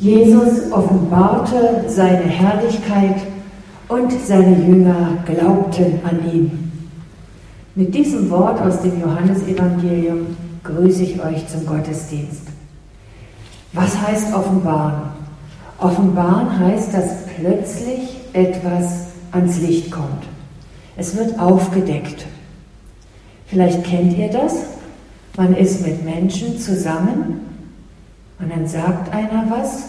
[0.00, 3.16] Jesus offenbarte seine Herrlichkeit
[3.88, 6.72] und seine Jünger glaubten an ihn.
[7.74, 12.42] Mit diesem Wort aus dem Johannesevangelium grüße ich euch zum Gottesdienst.
[13.72, 15.02] Was heißt offenbaren?
[15.80, 20.24] Offenbaren heißt, dass plötzlich etwas ans Licht kommt.
[20.96, 22.26] Es wird aufgedeckt.
[23.46, 24.54] Vielleicht kennt ihr das.
[25.36, 27.40] Man ist mit Menschen zusammen
[28.38, 29.84] und dann sagt einer was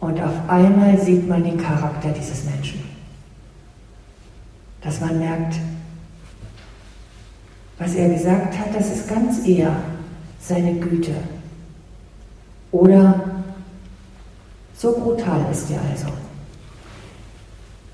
[0.00, 2.84] und auf einmal sieht man den Charakter dieses Menschen.
[4.82, 5.56] Dass man merkt,
[7.78, 9.76] was er gesagt hat, das ist ganz eher
[10.40, 11.14] seine Güte.
[12.72, 13.20] Oder
[14.76, 16.08] so brutal ist er also.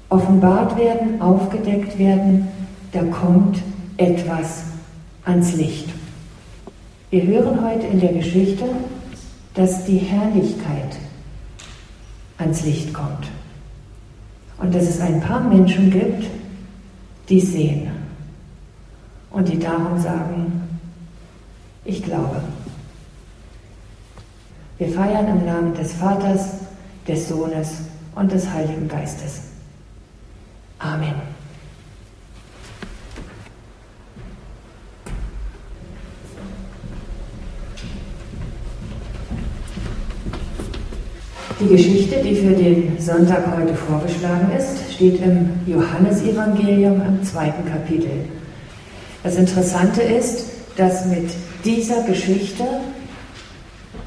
[0.09, 2.49] Offenbart werden, aufgedeckt werden,
[2.93, 3.63] da kommt
[3.97, 4.65] etwas
[5.25, 5.89] ans Licht.
[7.11, 8.65] Wir hören heute in der Geschichte,
[9.55, 10.97] dass die Herrlichkeit
[12.39, 13.31] ans Licht kommt.
[14.59, 16.27] Und dass es ein paar Menschen gibt,
[17.29, 17.91] die sehen
[19.31, 20.69] und die darum sagen,
[21.85, 22.43] ich glaube.
[24.79, 26.55] Wir feiern im Namen des Vaters,
[27.07, 27.83] des Sohnes
[28.15, 29.43] und des Heiligen Geistes.
[30.79, 31.15] Amen.
[41.63, 48.11] Die Geschichte, die für den Sonntag heute vorgeschlagen ist, steht im Johannesevangelium im zweiten Kapitel.
[49.23, 50.47] Das Interessante ist,
[50.77, 51.31] dass mit
[51.65, 52.65] dieser Geschichte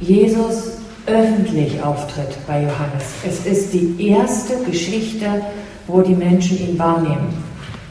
[0.02, 0.72] Jesus
[1.06, 3.06] öffentlich auftritt bei Johannes.
[3.26, 5.26] Es ist die erste Geschichte,
[5.88, 7.42] wo die Menschen ihn wahrnehmen.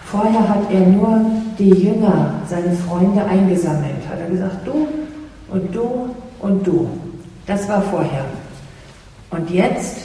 [0.04, 1.24] Vorher hat er nur
[1.58, 4.06] die Jünger, seine Freunde eingesammelt.
[4.10, 4.88] Hat er gesagt, du
[5.50, 6.86] und du und du.
[7.46, 8.26] Das war vorher.
[9.34, 9.96] Und jetzt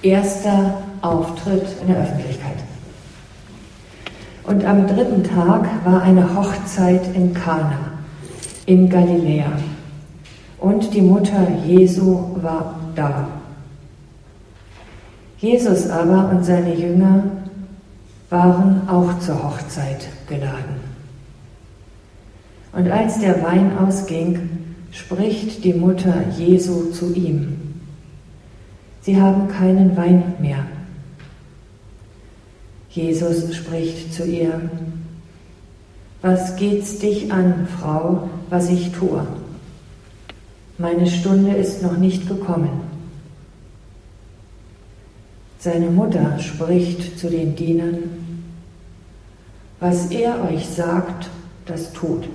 [0.00, 2.56] erster Auftritt in der Öffentlichkeit.
[4.44, 7.98] Und am dritten Tag war eine Hochzeit in Kana
[8.64, 9.52] in Galiläa.
[10.58, 13.28] Und die Mutter Jesu war da.
[15.38, 17.24] Jesus aber und seine Jünger
[18.30, 20.80] waren auch zur Hochzeit geladen.
[22.72, 24.48] Und als der Wein ausging,
[24.92, 27.67] spricht die Mutter Jesu zu ihm.
[29.08, 30.66] Sie haben keinen Wein mehr.
[32.90, 34.68] Jesus spricht zu ihr,
[36.20, 39.26] was geht's dich an, Frau, was ich tue?
[40.76, 42.82] Meine Stunde ist noch nicht gekommen.
[45.58, 47.96] Seine Mutter spricht zu den Dienern,
[49.80, 51.30] was er euch sagt,
[51.64, 52.28] das tut.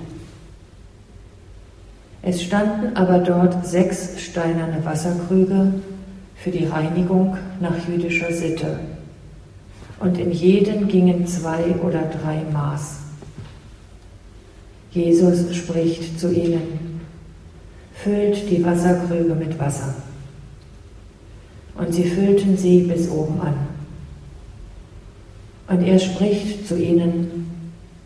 [2.22, 5.72] Es standen aber dort sechs steinerne Wasserkrüge
[6.44, 8.78] für die Reinigung nach jüdischer Sitte
[9.98, 12.96] und in jeden gingen zwei oder drei Maß.
[14.90, 17.00] Jesus spricht zu ihnen,
[17.94, 19.94] füllt die Wasserkrüge mit Wasser.
[21.78, 23.54] Und sie füllten sie bis oben an.
[25.68, 27.50] Und er spricht zu ihnen,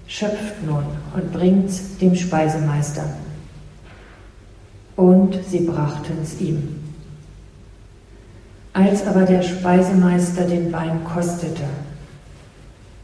[0.07, 3.17] schöpft nun und bringt's dem Speisemeister.
[4.95, 6.88] Und sie brachten's ihm.
[8.73, 11.65] Als aber der Speisemeister den Wein kostete,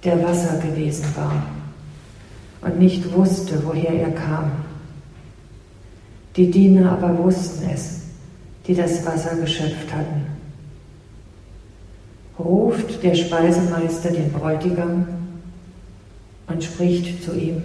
[0.05, 1.43] der Wasser gewesen war
[2.63, 4.53] und nicht wusste, woher er kam,
[6.37, 8.03] die Diener aber wussten es,
[8.67, 10.27] die das Wasser geschöpft hatten.
[12.39, 15.07] Ruft der Speisemeister den Bräutigam
[16.49, 17.63] und spricht zu ihm.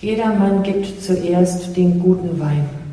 [0.00, 2.83] Jedermann gibt zuerst den guten Wein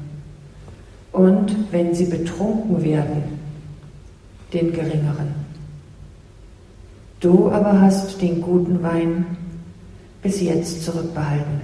[1.11, 3.23] und wenn sie betrunken werden,
[4.53, 5.33] den geringeren.
[7.19, 9.25] Du aber hast den guten Wein
[10.21, 11.61] bis jetzt zurückbehalten.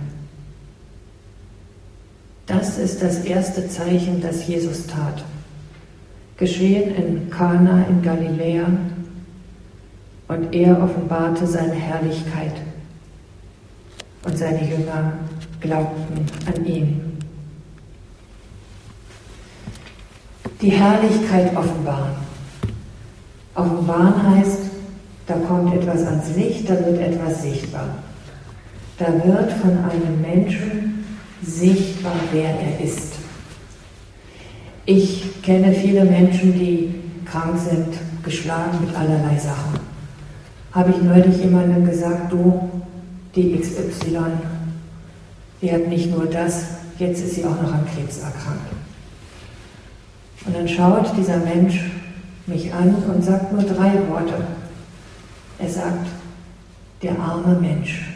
[2.46, 5.24] Das ist das erste Zeichen, das Jesus tat.
[6.38, 8.68] Geschehen in Kana in Galiläa
[10.27, 12.54] und er offenbarte seine Herrlichkeit
[14.24, 15.13] und seine Jünger
[15.60, 17.17] glaubten an ihn.
[20.62, 22.15] Die Herrlichkeit offenbaren.
[23.56, 24.59] Offenbaren heißt,
[25.27, 27.89] da kommt etwas ans Licht, da wird etwas sichtbar.
[28.98, 31.06] Da wird von einem Menschen
[31.44, 33.13] sichtbar, wer er ist.
[34.86, 36.95] Ich kenne viele Menschen, die
[37.25, 39.80] krank sind, geschlagen mit allerlei Sachen.
[40.71, 42.69] Habe ich neulich jemandem gesagt, du,
[43.36, 44.18] die XY,
[45.62, 46.63] die hat nicht nur das,
[46.98, 48.87] jetzt ist sie auch noch an Krebs erkrankt.
[50.45, 51.81] Und dann schaut dieser Mensch
[52.45, 54.45] mich an und sagt nur drei Worte.
[55.60, 56.07] Er sagt,
[57.01, 58.07] der arme Mensch.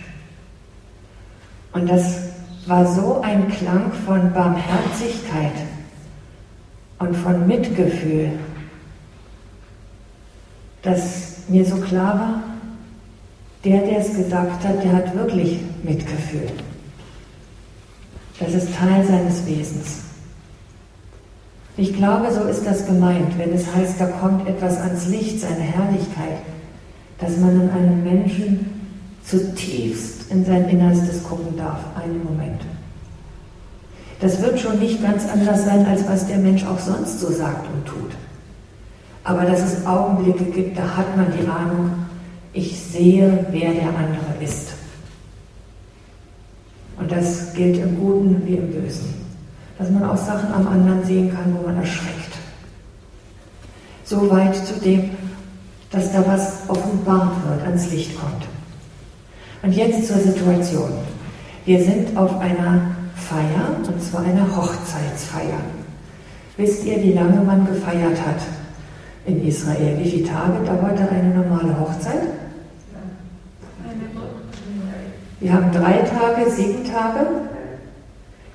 [1.74, 2.32] Und das
[2.66, 5.54] war so ein Klang von Barmherzigkeit
[7.00, 8.32] und von Mitgefühl,
[10.82, 12.44] dass mir so klar war,
[13.64, 16.48] der, der es gesagt hat, der hat wirklich Mitgefühl.
[18.40, 20.11] Das ist Teil seines Wesens.
[21.78, 25.62] Ich glaube, so ist das gemeint, wenn es heißt, da kommt etwas ans Licht, seine
[25.62, 26.40] Herrlichkeit,
[27.20, 28.82] dass man an einen Menschen
[29.24, 32.62] zutiefst in sein Innerstes gucken darf, einen Moment.
[34.20, 37.66] Das wird schon nicht ganz anders sein, als was der Mensch auch sonst so sagt
[37.74, 38.12] und tut.
[39.24, 41.92] Aber dass es Augenblicke gibt, da hat man die Ahnung,
[42.54, 44.70] ich sehe, wer der andere ist.
[47.00, 49.21] Und das gilt im Guten wie im Bösen.
[49.82, 52.38] Dass man auch Sachen am anderen sehen kann, wo man erschreckt.
[54.04, 55.10] So weit zu dem,
[55.90, 58.46] dass da was offenbart wird, ans Licht kommt.
[59.64, 60.92] Und jetzt zur Situation.
[61.66, 65.60] Wir sind auf einer Feier, und zwar einer Hochzeitsfeier.
[66.58, 68.42] Wisst ihr, wie lange man gefeiert hat
[69.26, 69.98] in Israel?
[69.98, 72.22] Wie viele Tage dauerte eine normale Hochzeit?
[75.40, 77.26] Wir haben drei Tage, sieben Tage.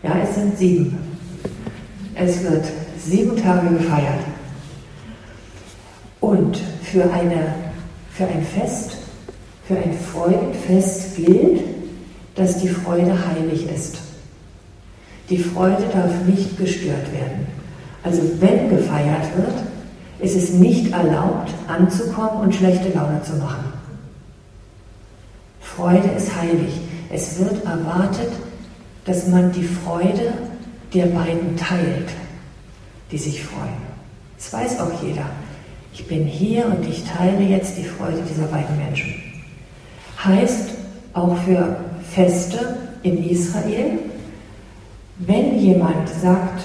[0.05, 1.16] Ja, es sind sieben.
[2.17, 2.65] Es wird
[2.99, 4.21] sieben Tage gefeiert.
[6.21, 7.55] Und für, eine,
[8.11, 8.97] für ein Fest
[9.67, 11.61] für ein Freudenfest gilt,
[12.37, 13.99] dass die Freude heilig ist.
[15.29, 17.47] Die Freude darf nicht gestört werden.
[18.05, 19.55] Also wenn gefeiert wird,
[20.21, 23.73] ist es nicht erlaubt, anzukommen und schlechte Laune zu machen.
[25.61, 26.81] Freude ist heilig.
[27.11, 28.31] Es wird erwartet,
[29.05, 30.33] dass man die Freude
[30.97, 32.11] der beiden teilt,
[33.13, 33.87] die sich freuen.
[34.37, 35.27] Das weiß auch jeder.
[35.93, 39.27] Ich bin hier und ich teile jetzt die Freude dieser beiden Menschen
[40.27, 40.71] heißt
[41.13, 41.77] auch für
[42.11, 43.99] Feste in Israel,
[45.19, 46.65] wenn jemand sagt,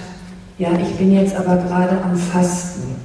[0.58, 2.96] ja, ich bin jetzt aber gerade am Fasten,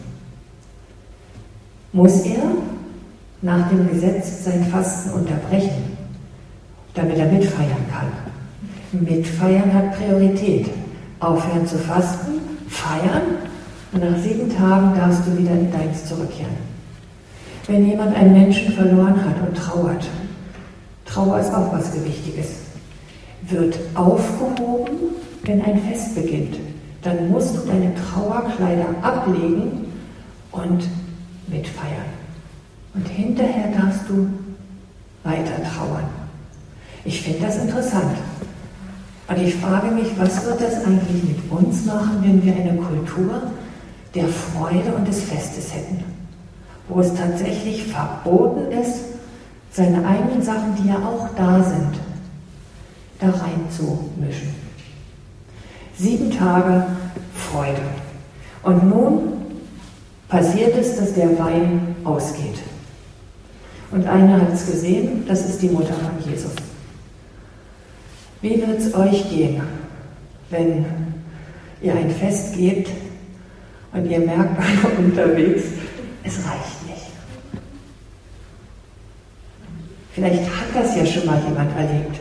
[1.93, 2.43] muss er
[3.43, 5.97] nach dem Gesetz sein Fasten unterbrechen,
[6.95, 9.01] damit er mitfeiern kann.
[9.05, 10.67] Mitfeiern hat Priorität.
[11.21, 13.23] Aufhören zu fasten, feiern
[13.93, 16.57] und nach sieben Tagen darfst du wieder in deins zurückkehren.
[17.67, 20.07] Wenn jemand einen Menschen verloren hat und trauert,
[21.07, 22.57] Trauer ist auch was Gewichtiges.
[23.49, 24.91] Wird aufgehoben,
[25.45, 26.59] wenn ein Fest beginnt.
[27.03, 29.93] Dann musst du deine Trauerkleider ablegen
[30.53, 30.85] und
[31.47, 32.11] mitfeiern.
[32.95, 34.29] Und hinterher darfst du
[35.23, 36.05] weiter trauern.
[37.05, 38.17] Ich finde das interessant.
[39.29, 43.43] Und ich frage mich, was wird das eigentlich mit uns machen, wenn wir eine Kultur
[44.15, 46.05] der Freude und des Festes hätten,
[46.89, 49.01] wo es tatsächlich verboten ist,
[49.73, 52.01] seine eigenen Sachen, die ja auch da sind,
[53.19, 54.55] da reinzumischen.
[55.99, 56.87] Sieben Tage
[57.35, 57.83] Freude.
[58.63, 59.33] Und nun
[60.29, 62.59] passiert es, dass der Wein ausgeht.
[63.91, 66.53] Und einer hat es gesehen, das ist die Mutter von Jesus.
[68.43, 69.61] Wie wird es euch gehen,
[70.51, 70.85] wenn
[71.83, 72.91] ihr ein Fest gebt
[73.93, 74.59] und ihr merkt
[74.99, 75.65] unterwegs,
[76.23, 76.77] es reicht
[80.17, 82.19] Vielleicht hat das ja schon mal jemand erlebt.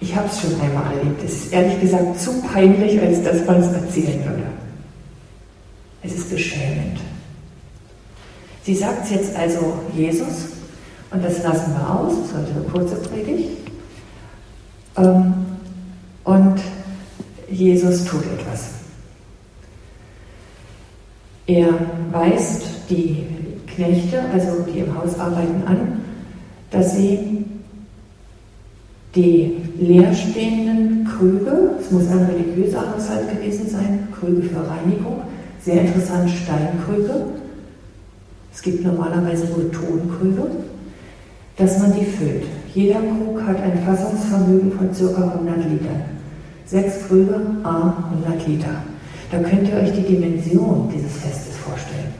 [0.00, 1.22] Ich habe es schon einmal erlebt.
[1.22, 4.44] Es ist ehrlich gesagt zu peinlich, als dass man es erzählen würde.
[6.02, 6.98] Es ist beschämend.
[8.62, 10.46] Sie sagt es jetzt also Jesus,
[11.10, 13.61] und das lassen wir aus, das ist heute eine kurze Predigt.
[14.96, 15.34] Ähm,
[16.24, 16.60] und
[17.50, 18.70] Jesus tut etwas.
[21.46, 21.68] Er
[22.12, 23.24] weist die
[23.66, 26.02] Knechte, also die im Haus arbeiten, an,
[26.70, 27.44] dass sie
[29.14, 35.22] die leerstehenden Krüge, es muss ein religiöser Haushalt gewesen sein, Krüge für Reinigung,
[35.62, 37.26] sehr interessant Steinkrüge,
[38.54, 40.50] es gibt normalerweise nur Tonkrüge,
[41.56, 42.44] dass man die füllt.
[42.74, 45.22] Jeder Krug hat ein Fassungsvermögen von ca.
[45.22, 46.02] 100 Litern.
[46.64, 48.82] Sechs Krüge, a 100 Liter.
[49.30, 52.14] Da könnt ihr euch die Dimension dieses Festes vorstellen.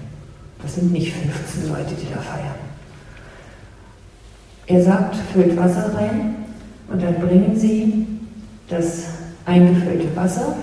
[0.60, 2.54] Das sind nicht 15 Leute, die da feiern.
[4.66, 6.34] Er sagt, füllt Wasser rein
[6.90, 8.06] und dann bringen sie
[8.68, 9.04] das
[9.44, 10.54] eingefüllte Wasser,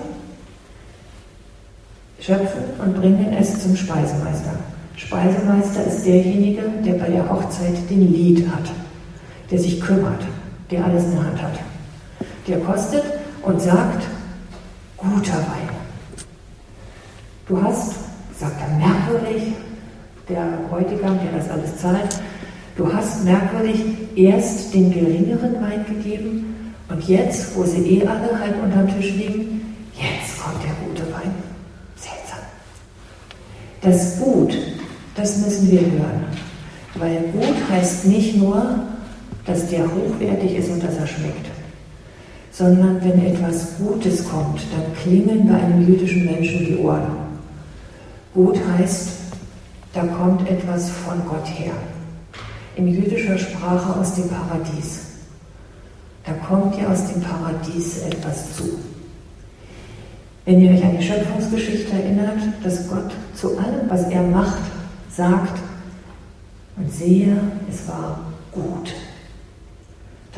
[2.18, 4.52] schöpfen und bringen es zum Speisemeister.
[4.96, 8.70] Speisemeister ist derjenige, der bei der Hochzeit den Lied hat,
[9.50, 10.22] der sich kümmert,
[10.70, 11.58] der alles in der Hand hat.
[12.46, 13.02] Der kostet
[13.42, 14.06] und sagt,
[14.96, 15.68] guter Wein.
[17.46, 17.94] Du hast,
[18.38, 19.54] sagt er merkwürdig,
[20.28, 22.20] der Bräutigam, der das alles zahlt,
[22.76, 23.82] du hast merkwürdig
[24.14, 29.76] erst den geringeren Wein gegeben und jetzt, wo sie eh alle halb unterm Tisch liegen,
[29.94, 31.32] jetzt kommt der gute Wein.
[31.96, 32.38] Seltsam.
[33.80, 34.56] Das Gut,
[35.14, 36.24] das müssen wir hören.
[36.94, 38.80] Weil gut heißt nicht nur,
[39.46, 41.46] dass der hochwertig ist und dass er schmeckt,
[42.52, 47.30] sondern wenn etwas Gutes kommt, dann klingeln bei einem jüdischen Menschen die Ohren.
[48.34, 49.08] Gut heißt,
[49.92, 51.72] da kommt etwas von Gott her.
[52.76, 55.00] In jüdischer Sprache aus dem Paradies.
[56.24, 58.64] Da kommt ja aus dem Paradies etwas zu.
[60.44, 64.62] Wenn ihr euch an die Schöpfungsgeschichte erinnert, dass Gott zu allem, was er macht,
[65.10, 65.58] sagt,
[66.76, 67.36] und sehe,
[67.68, 68.20] es war
[68.52, 68.92] gut.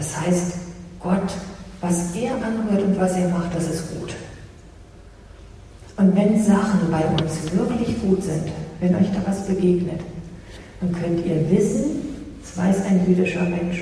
[0.03, 0.55] Das heißt,
[0.99, 1.33] Gott,
[1.81, 4.13] was er anrührt und was er macht, das ist gut.
[5.97, 10.01] Und wenn Sachen bei uns wirklich gut sind, wenn euch da was begegnet,
[10.81, 13.81] dann könnt ihr wissen, das weiß ein jüdischer Mensch,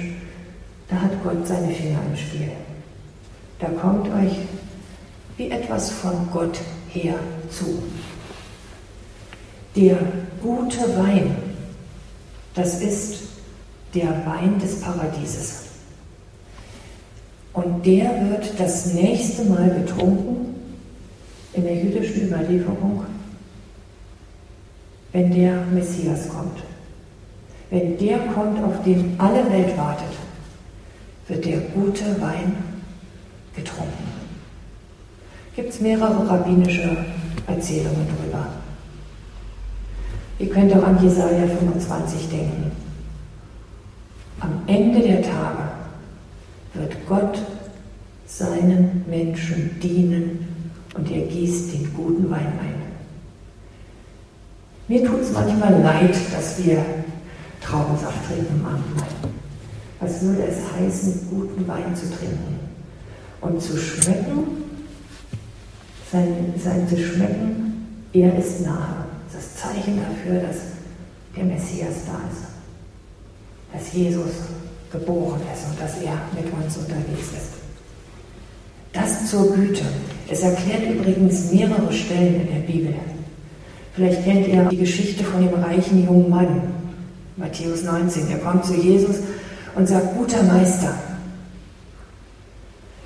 [0.89, 2.51] da hat Gott seine Finger im Spiel.
[3.59, 4.41] Da kommt euch
[5.39, 6.59] wie etwas von Gott
[6.91, 7.15] her
[7.49, 7.83] zu.
[9.75, 9.97] Der
[10.43, 11.35] gute Wein,
[12.55, 13.23] das ist
[13.95, 15.70] der Wein des Paradieses.
[17.53, 20.55] Und der wird das nächste Mal getrunken
[21.53, 23.05] in der jüdischen Überlieferung,
[25.13, 26.63] wenn der Messias kommt.
[27.71, 30.13] Wenn der kommt, auf den alle Welt wartet,
[31.29, 32.57] wird der gute Wein
[33.55, 34.11] getrunken.
[35.55, 36.97] Gibt es mehrere rabbinische
[37.47, 38.47] Erzählungen darüber.
[40.39, 42.71] Ihr könnt auch an Jesaja 25 denken.
[44.41, 45.20] Am Ende der
[46.91, 47.39] wird Gott
[48.27, 50.49] seinen Menschen dienen
[50.95, 52.81] und er gießt den guten Wein ein.
[54.89, 56.85] Mir tut es manchmal leid, dass wir
[57.61, 59.07] Traubensaft trinken im Abendmahl.
[60.01, 62.59] Was würde es heißen, guten Wein zu trinken
[63.41, 64.65] und zu schmecken,
[66.11, 69.05] sein, sein zu schmecken, er ist nahe.
[69.33, 70.57] Das Zeichen dafür, dass
[71.37, 72.49] der Messias da ist,
[73.73, 74.33] dass Jesus
[74.93, 77.61] geboren ist und dass er mit uns unterwegs ist.
[78.93, 79.85] Das zur Güte.
[80.29, 82.95] Es erklärt übrigens mehrere Stellen in der Bibel.
[83.95, 86.63] Vielleicht kennt ihr die Geschichte von dem reichen jungen Mann,
[87.37, 88.31] Matthäus 19.
[88.31, 89.17] Er kommt zu Jesus
[89.77, 90.95] und sagt, guter Meister.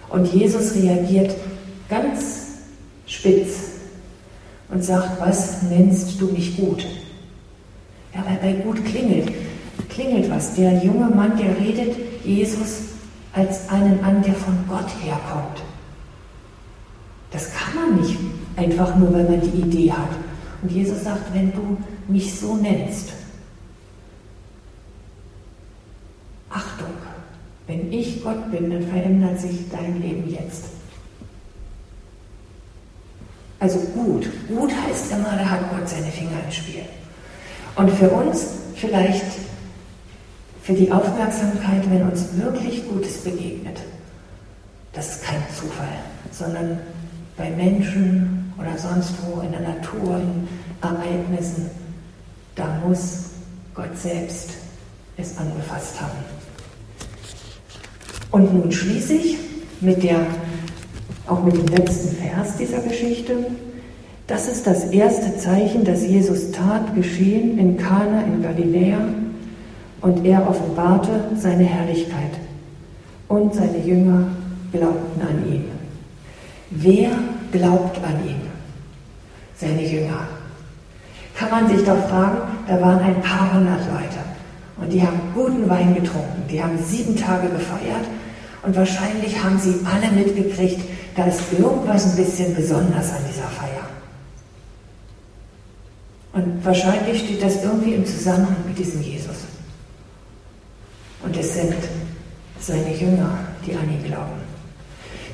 [0.08, 1.34] Und Jesus reagiert
[1.88, 2.46] ganz
[3.06, 3.56] spitz
[4.70, 6.86] und sagt, was nennst du mich gut?
[8.14, 9.32] Ja, weil bei gut klingelt
[9.88, 10.54] klingelt was.
[10.54, 12.94] Der junge Mann, der redet Jesus
[13.32, 15.62] als einen an, der von Gott herkommt.
[17.30, 18.16] Das kann man nicht
[18.56, 20.10] einfach nur, weil man die Idee hat.
[20.62, 21.76] Und Jesus sagt, wenn du
[22.06, 23.12] mich so nennst,
[26.48, 26.94] Achtung,
[27.66, 30.66] wenn ich Gott bin, dann verändert sich dein Leben jetzt.
[33.58, 34.28] Also gut.
[34.46, 36.82] Gut heißt immer, da hat Gott seine Finger im Spiel.
[37.76, 39.24] Und für uns vielleicht
[40.64, 43.78] für die Aufmerksamkeit, wenn uns wirklich Gutes begegnet.
[44.94, 45.92] Das ist kein Zufall,
[46.32, 46.78] sondern
[47.36, 50.48] bei Menschen oder sonst wo in der Natur, in
[50.80, 51.70] Ereignissen,
[52.54, 53.24] da muss
[53.74, 54.50] Gott selbst
[55.18, 56.18] es angefasst haben.
[58.30, 59.36] Und nun schließe ich
[59.82, 60.26] mit der,
[61.26, 63.36] auch mit dem letzten Vers dieser Geschichte.
[64.26, 69.08] Das ist das erste Zeichen, das Jesus tat, geschehen in Kana in Galiläa
[70.04, 72.32] und er offenbarte seine Herrlichkeit
[73.28, 74.26] und seine Jünger
[74.70, 75.64] glaubten an ihn.
[76.68, 77.10] Wer
[77.50, 78.42] glaubt an ihn?
[79.56, 80.28] Seine Jünger.
[81.34, 82.36] Kann man sich doch fragen,
[82.68, 84.20] da waren ein paar hundert Leute
[84.76, 88.04] und die haben guten Wein getrunken, die haben sieben Tage gefeiert
[88.62, 90.80] und wahrscheinlich haben sie alle mitgekriegt,
[91.16, 93.84] da ist irgendwas ein bisschen besonders an dieser Feier.
[96.34, 99.13] Und wahrscheinlich steht das irgendwie im Zusammenhang mit diesem Jesus.
[101.24, 101.74] Und es sind
[102.60, 104.42] seine Jünger, die an ihn glauben.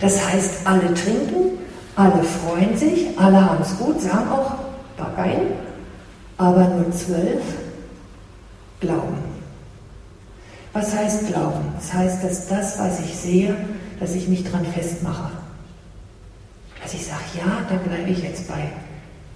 [0.00, 1.58] Das heißt, alle trinken,
[1.96, 4.52] alle freuen sich, alle haben es gut, sagen auch,
[4.96, 5.52] war geil,
[6.38, 7.42] aber nur zwölf
[8.80, 9.18] glauben.
[10.72, 11.64] Was heißt Glauben?
[11.76, 13.56] Das heißt, dass das, was ich sehe,
[13.98, 15.32] dass ich mich dran festmache.
[16.80, 18.70] Dass ich sage, ja, da bleibe ich jetzt bei.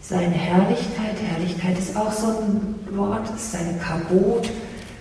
[0.01, 4.51] Seine Herrlichkeit, Herrlichkeit ist auch so ein Wort, ist seine Kabot,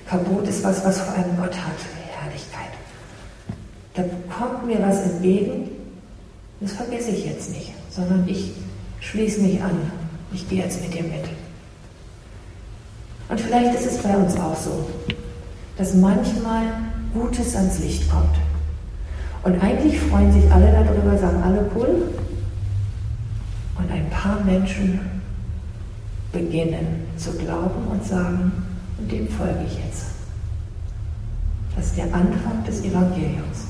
[0.06, 1.80] Verbot ist was, was vor allem Gott hat,
[2.12, 2.72] Herrlichkeit.
[3.94, 4.04] Da
[4.38, 5.70] kommt mir was entgegen,
[6.60, 8.54] das vergesse ich jetzt nicht, sondern ich
[9.00, 9.92] schließe mich an
[10.34, 11.30] ich gehe jetzt mit dir mit.
[13.30, 14.90] Und vielleicht ist es bei uns auch so,
[15.78, 16.64] dass manchmal
[17.14, 18.36] Gutes ans Licht kommt.
[19.44, 22.10] Und eigentlich freuen sich alle darüber, sagen alle cool.
[23.78, 25.00] Und ein paar Menschen
[26.32, 28.52] beginnen zu glauben und sagen,
[29.04, 30.06] und dem folge ich jetzt.
[31.76, 33.68] Das ist der Anfang des Evangeliums.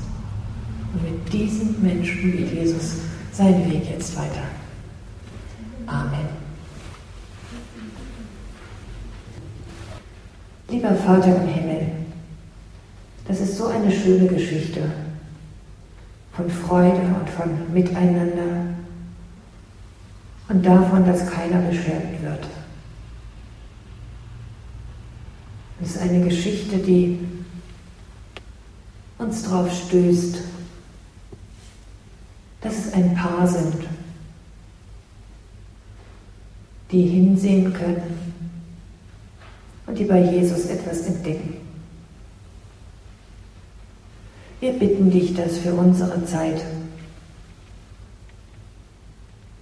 [0.93, 2.97] Und mit diesen Menschen geht Jesus
[3.31, 4.43] seinen Weg jetzt weiter.
[5.87, 6.43] Amen.
[10.69, 11.87] Lieber Vater im Himmel,
[13.27, 14.81] das ist so eine schöne Geschichte
[16.33, 18.73] von Freude und von Miteinander
[20.49, 22.47] und davon, dass keiner beschämt wird.
[25.72, 27.19] Es ist eine Geschichte, die
[29.17, 30.41] uns darauf stößt,
[32.61, 33.87] dass es ein Paar sind,
[36.91, 38.33] die hinsehen können
[39.85, 41.55] und die bei Jesus etwas entdecken.
[44.59, 46.63] Wir bitten dich das für unsere Zeit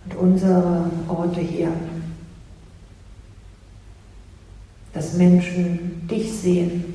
[0.06, 1.72] und unsere Orte hier,
[5.01, 6.93] dass Menschen dich sehen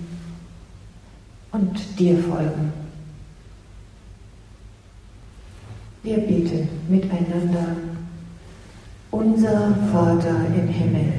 [1.50, 2.72] und dir folgen.
[6.04, 7.66] Wir beten miteinander,
[9.10, 11.14] unser Vater im Himmel,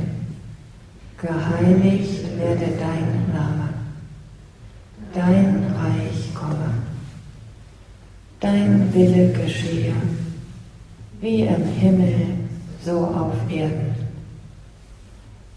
[1.17, 3.69] geheiligt werde dein Name,
[5.13, 6.73] dein Reich komme,
[8.39, 9.91] dein Wille geschehe,
[11.19, 12.27] wie im Himmel,
[12.85, 13.96] so auf Erden.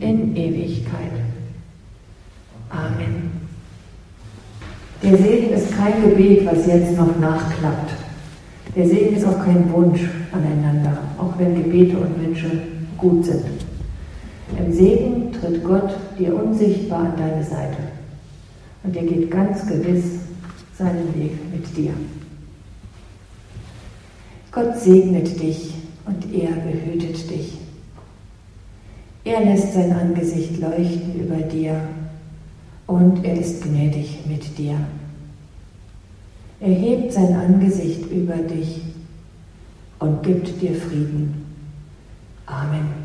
[0.00, 1.12] in Ewigkeit.
[2.70, 3.30] Amen.
[5.02, 7.92] Der Segen ist kein Gebet, was jetzt noch nachklappt.
[8.76, 10.00] Der Segen ist auch kein Wunsch
[10.32, 12.50] aneinander, auch wenn Gebete und Wünsche
[12.96, 13.44] gut sind.
[14.58, 17.78] Im Segen tritt Gott dir unsichtbar an deine Seite
[18.84, 20.04] und er geht ganz gewiss
[20.76, 21.92] seinen Weg mit dir.
[24.50, 25.74] Gott segnet dich
[26.04, 27.61] und er behütet dich.
[29.24, 31.80] Er lässt sein Angesicht leuchten über dir
[32.86, 34.78] und er ist gnädig mit dir.
[36.60, 38.82] Er hebt sein Angesicht über dich
[40.00, 41.44] und gibt dir Frieden.
[42.46, 43.01] Amen.